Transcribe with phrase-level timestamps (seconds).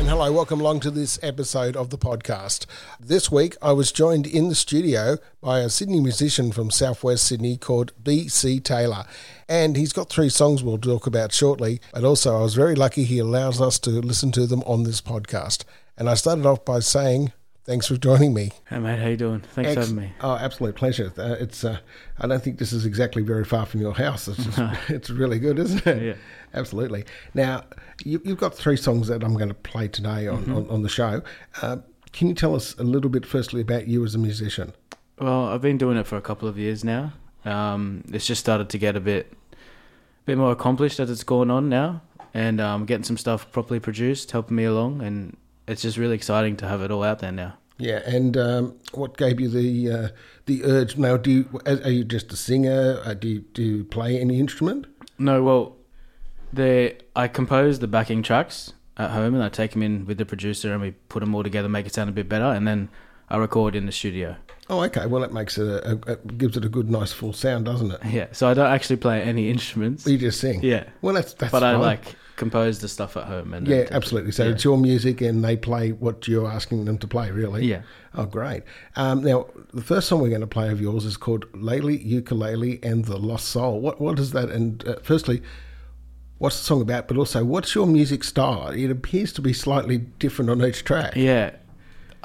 [0.00, 2.64] And hello, welcome along to this episode of the podcast.
[2.98, 7.58] This week I was joined in the studio by a Sydney musician from southwest Sydney
[7.58, 9.04] called BC Taylor.
[9.46, 11.82] And he's got three songs we'll talk about shortly.
[11.92, 15.02] But also, I was very lucky he allows us to listen to them on this
[15.02, 15.64] podcast.
[15.98, 17.34] And I started off by saying,
[17.70, 18.50] Thanks for joining me.
[18.68, 19.42] Hey mate, how you doing?
[19.42, 20.12] Thanks for having me.
[20.22, 21.12] Oh, absolute pleasure.
[21.16, 21.78] Uh, it's uh,
[22.18, 24.26] I don't think this is exactly very far from your house.
[24.26, 24.58] It's just,
[24.90, 26.02] it's really good, isn't it?
[26.02, 26.14] Yeah.
[26.52, 27.04] Absolutely.
[27.32, 27.62] Now
[28.04, 30.56] you, you've got three songs that I'm going to play today on Mm-hmm.
[30.56, 31.22] on, on the show.
[31.62, 31.76] Uh,
[32.12, 34.72] can you tell us a little bit, firstly, about you as a musician?
[35.20, 37.12] Well, I've been doing it for a couple of years now.
[37.44, 39.32] Um, it's just started to get a bit,
[40.26, 42.02] bit more accomplished as it's going on now,
[42.34, 45.36] and um, getting some stuff properly produced, helping me along, and
[45.68, 47.54] it's just really exciting to have it all out there now.
[47.80, 50.08] Yeah, and um, what gave you the uh,
[50.46, 50.96] the urge?
[50.98, 53.00] Now, do you, are you just a singer?
[53.04, 54.86] Uh, do you, do you play any instrument?
[55.18, 55.76] No, well,
[56.52, 60.26] the I compose the backing tracks at home, and I take them in with the
[60.26, 62.88] producer, and we put them all together, make it sound a bit better, and then
[63.28, 64.36] I record in the studio.
[64.68, 65.06] Oh, okay.
[65.06, 68.00] Well, that makes it a, a, gives it a good, nice, full sound, doesn't it?
[68.04, 70.06] Yeah, so I don't actually play any instruments.
[70.06, 70.62] You just sing.
[70.62, 71.50] Yeah, Well, that's that's.
[71.50, 71.80] but I fine.
[71.80, 74.32] like compose the stuff at home, and Yeah, then take it- absolutely.
[74.32, 74.50] So yeah.
[74.52, 77.30] it's your music, and they play what you're asking them to play.
[77.30, 77.64] Really.
[77.66, 77.82] Yeah.
[78.16, 78.64] Oh, great.
[78.96, 82.80] Um, now, the first song we're going to play of yours is called "Lady Ukulele
[82.82, 84.48] and the Lost Soul." What what is that?
[84.50, 85.42] And uh, firstly,
[86.38, 87.06] what's the song about?
[87.08, 88.68] But also, what's your music style?
[88.68, 91.14] It appears to be slightly different on each track.
[91.14, 91.50] Yeah,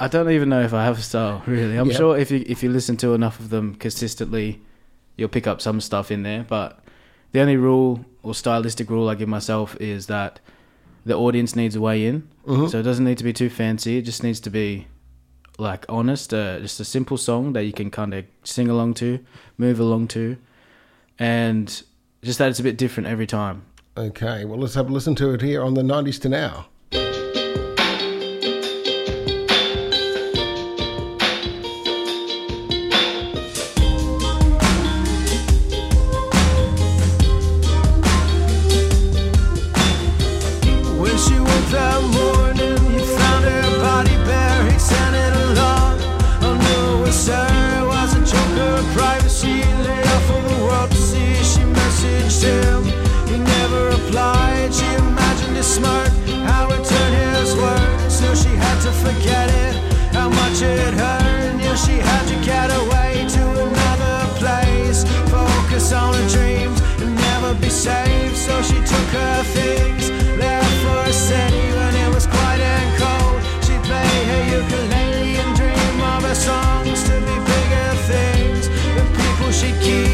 [0.00, 1.76] I don't even know if I have a style really.
[1.76, 1.96] I'm Yeah.
[1.96, 4.60] sure if you if you listen to enough of them consistently,
[5.16, 6.44] you'll pick up some stuff in there.
[6.48, 6.80] But
[7.32, 10.40] the only rule or stylistic rule I give myself is that
[11.04, 12.28] the audience needs a way in.
[12.46, 12.66] Mm-hmm.
[12.66, 13.98] So it doesn't need to be too fancy.
[13.98, 14.86] It just needs to be
[15.58, 19.24] like honest, uh, just a simple song that you can kind of sing along to,
[19.56, 20.36] move along to,
[21.18, 21.82] and
[22.22, 23.62] just that it's a bit different every time.
[23.96, 24.44] Okay.
[24.44, 26.66] Well, let's have a listen to it here on the '90s to now.
[52.46, 52.82] Him,
[53.30, 54.72] he never replied.
[54.72, 56.12] She imagined his smirk,
[56.50, 58.14] how it turned his words.
[58.20, 59.74] So she had to forget it,
[60.14, 61.60] how much it hurt.
[61.60, 67.54] Yeah, she had to get away to another place, focus on her dreams and never
[67.54, 68.34] be safe.
[68.36, 73.40] So she took her things, left for a city when it was quiet and cold.
[73.66, 79.50] She played her ukulele and dream of her songs to be bigger things, the people
[79.60, 80.05] she keep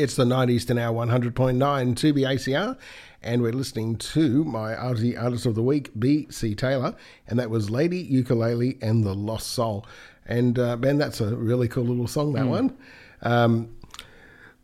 [0.00, 2.78] It's the 90s to now 100.9 2 ACR,
[3.22, 6.54] and we're listening to my Aussie Artist of the Week, B.C.
[6.54, 6.94] Taylor,
[7.28, 9.84] and that was Lady Ukulele and the Lost Soul.
[10.24, 12.74] And uh, man, that's a really cool little song, that one.
[13.20, 13.76] Um,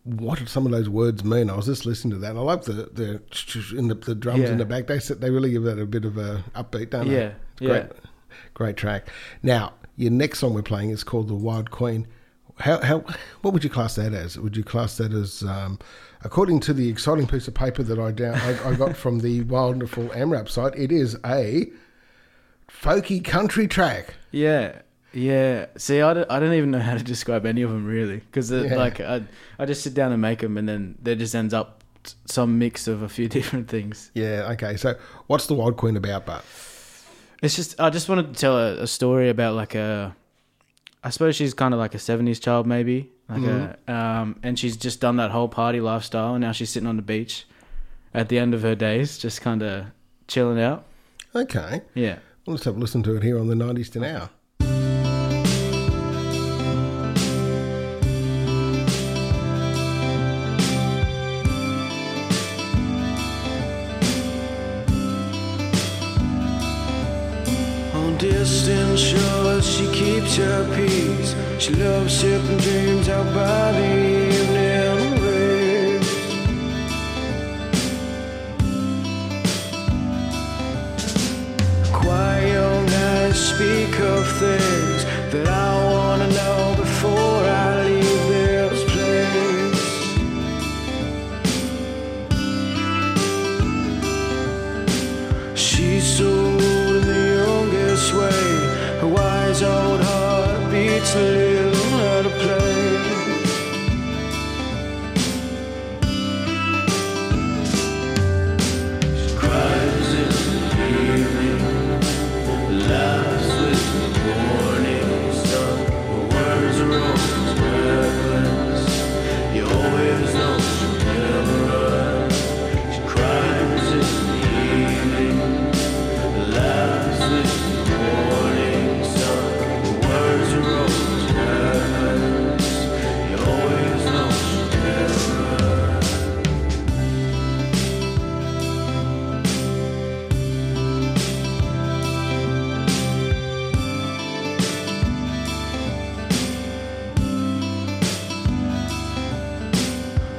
[0.04, 1.50] what do some of those words mean?
[1.50, 2.34] I was just listening to that.
[2.34, 4.52] I like the the in the, the drums Yeah.
[4.52, 4.86] in the back.
[4.86, 7.14] They they really give that a bit of a upbeat, don't they?
[7.14, 8.10] Yeah, It's great, yeah.
[8.54, 9.08] great track.
[9.42, 12.06] Now your next song we're playing is called "The Wild Queen."
[12.58, 13.04] How how
[13.42, 14.38] what would you class that as?
[14.38, 15.78] Would you class that as um,
[16.24, 19.42] according to the exciting piece of paper that I down I, I got from the
[19.42, 20.74] wonderful AMRAP site?
[20.74, 21.66] It is a
[22.68, 24.14] folky country track.
[24.30, 24.80] Yeah,
[25.12, 25.66] yeah.
[25.76, 28.50] See, I don't, I don't even know how to describe any of them really, because
[28.50, 28.74] Yeah.
[28.76, 29.22] like I,
[29.58, 31.82] I just sit down and make them, and then there just ends up
[32.24, 34.10] some mix of a few different things.
[34.14, 34.48] Yeah.
[34.52, 34.76] Okay.
[34.76, 34.94] So
[35.26, 36.44] what's the Wild Queen about, but?
[37.42, 40.16] It's just I just wanted to tell a, a story about like a,
[41.06, 44.76] I suppose she's kind of like a '70s child maybe, like a, um, and she's
[44.76, 47.46] just done that whole party lifestyle, and now she's sitting on the beach,
[48.12, 49.86] at the end of her days, just kind of
[50.26, 50.84] chilling out.
[51.32, 51.82] Okay.
[51.94, 52.18] Yeah.
[52.44, 54.30] Well, let's have a listen to it here on the 90s to now.
[67.94, 69.25] On distant shores,
[69.66, 71.34] she keeps her peace.
[71.58, 74.05] She loves sipping dreams out by the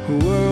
[0.07, 0.46] World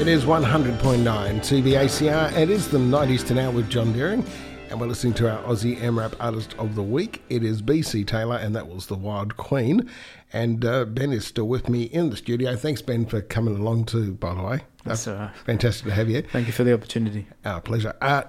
[0.00, 2.36] It is 100.9 CBACR.
[2.36, 4.24] It is the 90s to now with John Deering.
[4.70, 7.22] And we're listening to our Aussie AMRAP Artist of the Week.
[7.28, 9.90] It is BC Taylor, and that was The Wild Queen.
[10.32, 12.56] And uh, Ben is still with me in the studio.
[12.56, 14.60] Thanks, Ben, for coming along too, by the way.
[14.84, 15.36] That's Uh, right.
[15.44, 16.22] Fantastic to have you.
[16.22, 17.26] Thank you for the opportunity.
[17.44, 17.94] Our pleasure.
[18.00, 18.22] Uh,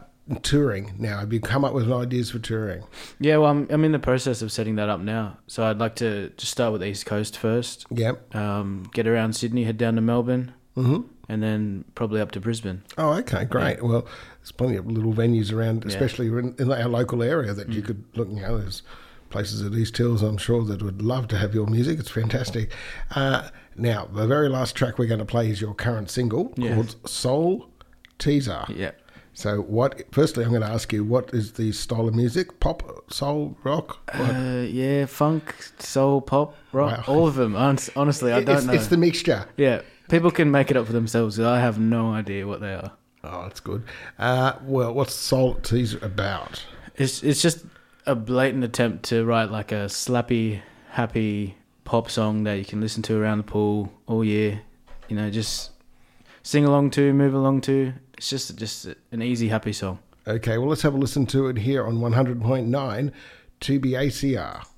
[0.44, 0.94] touring.
[0.98, 2.84] Now, have you come up with ideas for touring?
[3.20, 5.38] Yeah, well, I'm, I'm in the process of setting that up now.
[5.48, 8.36] So I'd like to just start with the East Coast first, Yep.
[8.36, 11.02] um, get around Sydney, head down to Melbourne, hmm
[11.32, 12.84] and then probably up to Brisbane.
[12.98, 13.82] Oh, okay, great.
[13.82, 14.06] Well,
[14.40, 17.74] there's plenty of little venues around, especially in, in our local area that Mm.
[17.76, 18.28] you could look.
[18.30, 18.84] You know, there's
[19.30, 22.00] places at East Hills, I'm sure, that would love to have your music.
[22.00, 22.70] It's fantastic.
[23.16, 23.48] Uh,
[23.78, 26.74] now, the very last track we're going to play is your current single Yeah.
[26.76, 27.70] called Soul
[28.20, 28.66] Teaser.
[28.68, 28.92] Yeah.
[29.34, 30.04] So, what?
[30.12, 32.60] Firstly, I'm going to ask you, what is the style of music?
[32.60, 32.84] Pop,
[33.14, 34.00] soul, rock?
[34.14, 37.14] Uh, yeah, funk, soul, pop, rock, Wow.
[37.16, 37.56] all of them.
[37.56, 38.74] Honestly, I don't know.
[38.74, 39.46] it's the mixture.
[39.56, 41.40] Yeah, people can make it up for themselves.
[41.40, 42.92] I have no idea what they are.
[43.24, 43.84] Oh, that's good.
[44.20, 46.64] Uh, well, what's Soul Teaser about?
[46.96, 47.66] It's it's just
[48.06, 53.02] a blatant attempt to write like a slappy, happy pop song that you can listen
[53.04, 54.62] to around the pool all year.
[55.08, 55.72] You know, just
[56.44, 57.94] sing along to, move along to.
[58.18, 60.00] It's just just an easy, happy song.
[60.28, 63.12] Okay, well, let's have a listen to it here on 100.9
[63.62, 64.32] 2BACR.
[64.42, 64.71] You're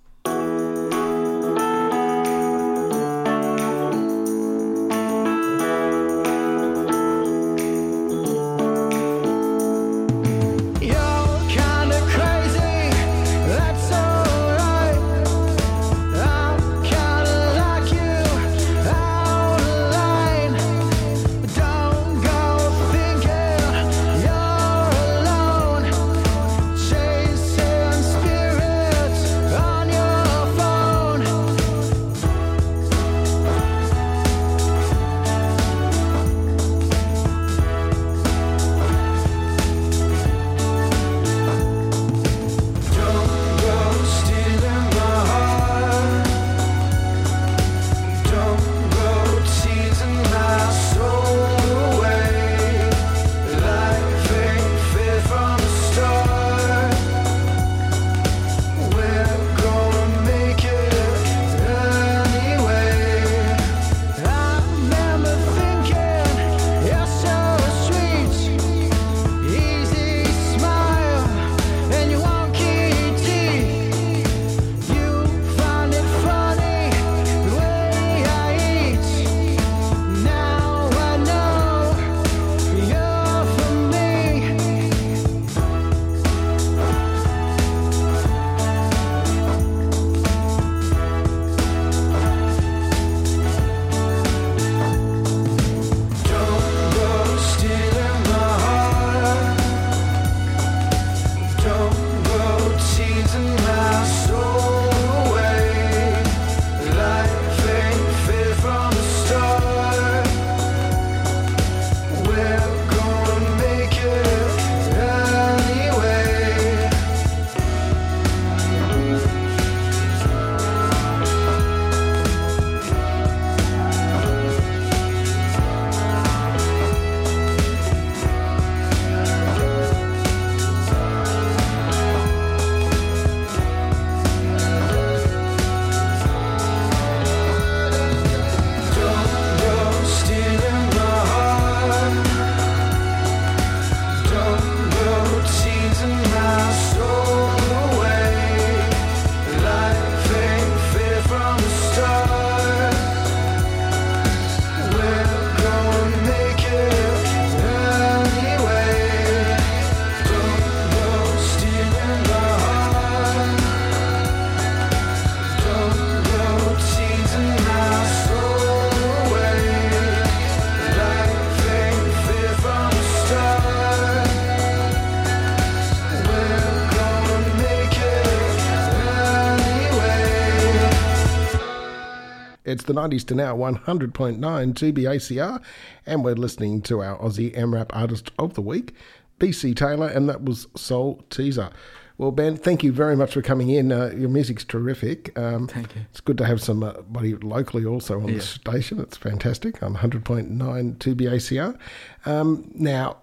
[182.83, 185.61] It's the 90s to now 100.9 2BACR,
[186.05, 188.93] and we're listening to our Aussie AMRAP Artist of the Week,
[189.39, 191.69] BC Taylor, and that was Soul Teaser.
[192.17, 193.93] Well, Ben, thank you very much for coming in.
[193.93, 195.31] Uh, your music's terrific.
[195.39, 196.01] Um, Thank you.
[196.11, 198.35] It's good to have somebody locally also on Yeah.
[198.35, 198.99] the station.
[198.99, 201.77] It's fantastic on 100.9 2BACR.
[202.25, 203.15] Um, now,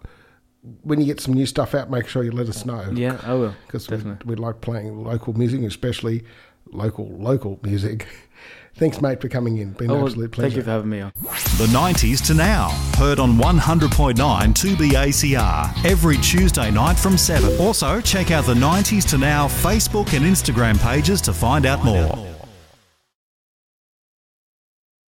[0.84, 2.90] when you get some new stuff out, make sure you let us know.
[2.94, 3.54] Yeah, I will.
[3.66, 6.24] because we, we like playing local music, especially
[6.72, 8.06] local local music.
[8.76, 9.72] Thanks, mate, for coming in.
[9.72, 10.48] Ben Oh, an absolute pleasure.
[10.48, 11.12] thank you for having me on.
[11.58, 12.70] The 90s to now.
[12.96, 14.14] Heard on 100.9
[14.54, 17.58] 2BACR every Tuesday night from 7.
[17.58, 22.29] Also, check out the 90s to now Facebook and Instagram pages to find out more.